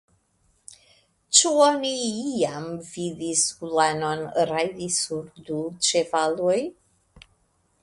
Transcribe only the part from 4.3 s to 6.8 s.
rajdi sur du ĉevaloj!